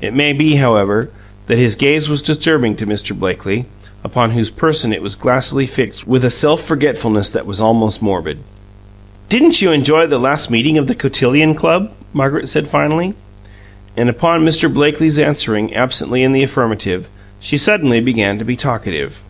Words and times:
It 0.00 0.12
may 0.14 0.32
be, 0.32 0.56
however, 0.56 1.10
that 1.46 1.56
his 1.56 1.76
gaze 1.76 2.08
was 2.08 2.22
disturbing 2.22 2.74
to 2.74 2.88
Mr. 2.88 3.16
Blakely, 3.16 3.66
upon 4.02 4.32
whose 4.32 4.50
person 4.50 4.92
it 4.92 5.00
was 5.00 5.14
glassily 5.14 5.64
fixed 5.64 6.08
with 6.08 6.24
a 6.24 6.28
self 6.30 6.60
forgetfulness 6.60 7.28
that 7.30 7.46
was 7.46 7.60
almost 7.60 8.02
morbid. 8.02 8.38
"Didn't 9.28 9.62
you 9.62 9.70
enjoy 9.70 10.08
the 10.08 10.18
last 10.18 10.50
meeting 10.50 10.76
of 10.76 10.88
the 10.88 10.96
Cotillion 10.96 11.54
Club?" 11.54 11.92
Margaret 12.12 12.48
said 12.48 12.66
finally. 12.66 13.14
And 13.96 14.10
upon 14.10 14.40
Mr. 14.42 14.68
Blakely's 14.74 15.20
answering 15.20 15.72
absently 15.72 16.24
in 16.24 16.32
the 16.32 16.42
affirmative, 16.42 17.08
she 17.38 17.56
suddenly 17.56 18.00
began 18.00 18.38
to 18.38 18.44
be 18.44 18.56
talkative. 18.56 19.22